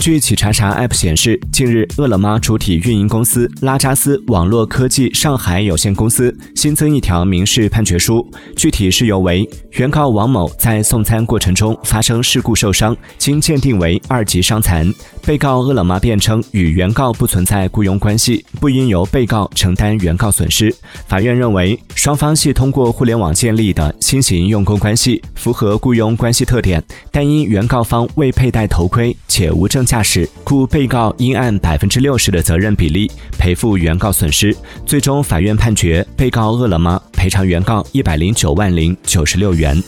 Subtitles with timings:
[0.00, 8.26] 据企查查 App 显示，近日饿了么主体运营公司拉扎斯网络科技上海有限公司新增一条民事判决书，
[8.56, 14.90] 具体事由为：原告王某在送餐过程中发生事故受伤，经鉴定为二级伤残。
[15.26, 20.74] 被告饿了么辩称与原告不存在雇佣关系，不应由被告承担原告损失。
[21.06, 29.80] 法院认为，双方系通过互联网建立的新型用工关系符合雇佣关系特点，但因原告方未佩戴头盔且无证。
[29.90, 34.56] 驾驶，故被告应按百分之六十的责任比例赔付原告损失。
[34.86, 39.82] 最终，法院判决被告饿了么赔偿原告一百零九万零九十六元。